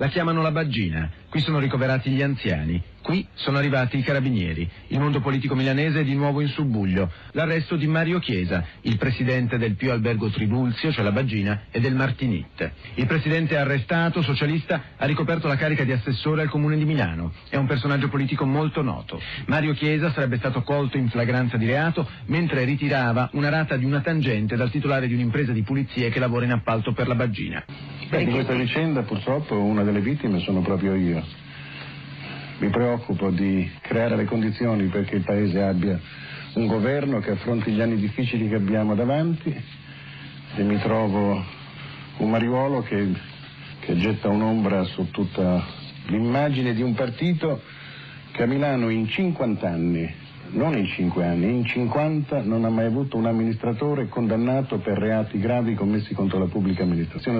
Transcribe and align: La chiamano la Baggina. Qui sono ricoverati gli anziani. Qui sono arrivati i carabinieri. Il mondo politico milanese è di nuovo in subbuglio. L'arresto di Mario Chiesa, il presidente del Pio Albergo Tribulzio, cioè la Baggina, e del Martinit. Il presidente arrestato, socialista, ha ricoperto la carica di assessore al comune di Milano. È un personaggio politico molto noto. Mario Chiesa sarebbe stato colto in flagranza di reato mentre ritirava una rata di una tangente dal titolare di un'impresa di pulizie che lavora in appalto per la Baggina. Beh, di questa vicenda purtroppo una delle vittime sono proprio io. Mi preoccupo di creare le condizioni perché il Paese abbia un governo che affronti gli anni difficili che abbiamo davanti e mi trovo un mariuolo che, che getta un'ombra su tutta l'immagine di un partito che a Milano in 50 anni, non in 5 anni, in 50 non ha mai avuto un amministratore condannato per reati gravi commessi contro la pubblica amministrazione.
La 0.00 0.08
chiamano 0.08 0.40
la 0.40 0.50
Baggina. 0.50 1.10
Qui 1.28 1.40
sono 1.40 1.58
ricoverati 1.58 2.08
gli 2.08 2.22
anziani. 2.22 2.82
Qui 3.02 3.26
sono 3.34 3.58
arrivati 3.58 3.98
i 3.98 4.02
carabinieri. 4.02 4.66
Il 4.88 4.98
mondo 4.98 5.20
politico 5.20 5.54
milanese 5.54 6.00
è 6.00 6.04
di 6.04 6.14
nuovo 6.14 6.40
in 6.40 6.48
subbuglio. 6.48 7.12
L'arresto 7.32 7.76
di 7.76 7.86
Mario 7.86 8.18
Chiesa, 8.18 8.64
il 8.82 8.96
presidente 8.96 9.58
del 9.58 9.74
Pio 9.74 9.92
Albergo 9.92 10.30
Tribulzio, 10.30 10.90
cioè 10.90 11.04
la 11.04 11.12
Baggina, 11.12 11.64
e 11.70 11.80
del 11.80 11.94
Martinit. 11.94 12.72
Il 12.94 13.04
presidente 13.04 13.58
arrestato, 13.58 14.22
socialista, 14.22 14.82
ha 14.96 15.04
ricoperto 15.04 15.48
la 15.48 15.56
carica 15.56 15.84
di 15.84 15.92
assessore 15.92 16.40
al 16.40 16.48
comune 16.48 16.78
di 16.78 16.86
Milano. 16.86 17.34
È 17.50 17.56
un 17.56 17.66
personaggio 17.66 18.08
politico 18.08 18.46
molto 18.46 18.80
noto. 18.80 19.20
Mario 19.48 19.74
Chiesa 19.74 20.12
sarebbe 20.12 20.38
stato 20.38 20.62
colto 20.62 20.96
in 20.96 21.10
flagranza 21.10 21.58
di 21.58 21.66
reato 21.66 22.08
mentre 22.24 22.64
ritirava 22.64 23.28
una 23.34 23.50
rata 23.50 23.76
di 23.76 23.84
una 23.84 24.00
tangente 24.00 24.56
dal 24.56 24.70
titolare 24.70 25.08
di 25.08 25.12
un'impresa 25.12 25.52
di 25.52 25.62
pulizie 25.62 26.08
che 26.08 26.20
lavora 26.20 26.46
in 26.46 26.52
appalto 26.52 26.94
per 26.94 27.06
la 27.06 27.14
Baggina. 27.14 27.62
Beh, 28.10 28.24
di 28.24 28.32
questa 28.32 28.54
vicenda 28.54 29.02
purtroppo 29.02 29.54
una 29.54 29.84
delle 29.84 30.00
vittime 30.00 30.40
sono 30.40 30.62
proprio 30.62 30.96
io. 30.96 31.22
Mi 32.58 32.68
preoccupo 32.68 33.30
di 33.30 33.70
creare 33.82 34.16
le 34.16 34.24
condizioni 34.24 34.88
perché 34.88 35.14
il 35.14 35.22
Paese 35.22 35.62
abbia 35.62 35.96
un 36.54 36.66
governo 36.66 37.20
che 37.20 37.30
affronti 37.30 37.70
gli 37.70 37.80
anni 37.80 37.94
difficili 37.98 38.48
che 38.48 38.56
abbiamo 38.56 38.96
davanti 38.96 39.54
e 40.56 40.62
mi 40.64 40.76
trovo 40.80 41.40
un 42.16 42.30
mariuolo 42.30 42.82
che, 42.82 43.12
che 43.78 43.96
getta 43.96 44.28
un'ombra 44.28 44.82
su 44.82 45.08
tutta 45.12 45.64
l'immagine 46.06 46.74
di 46.74 46.82
un 46.82 46.94
partito 46.94 47.62
che 48.32 48.42
a 48.42 48.46
Milano 48.46 48.88
in 48.88 49.06
50 49.06 49.68
anni, 49.68 50.12
non 50.50 50.76
in 50.76 50.86
5 50.86 51.24
anni, 51.24 51.48
in 51.48 51.64
50 51.64 52.42
non 52.42 52.64
ha 52.64 52.70
mai 52.70 52.86
avuto 52.86 53.16
un 53.16 53.26
amministratore 53.26 54.08
condannato 54.08 54.78
per 54.78 54.98
reati 54.98 55.38
gravi 55.38 55.74
commessi 55.74 56.12
contro 56.12 56.40
la 56.40 56.46
pubblica 56.46 56.82
amministrazione. 56.82 57.38